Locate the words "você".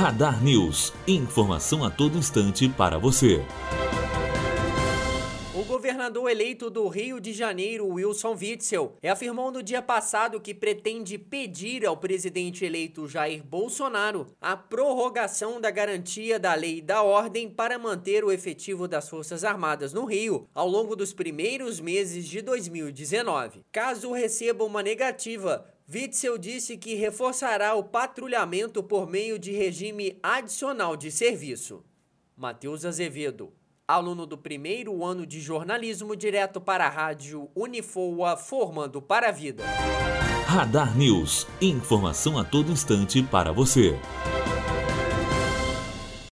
2.96-3.44, 43.52-43.98